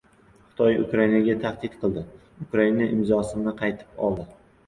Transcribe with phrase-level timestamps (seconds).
[0.43, 2.03] Xitoy Ukrainaga tahdid qildi.
[2.45, 4.27] Ukraina imzosini qaytib oldi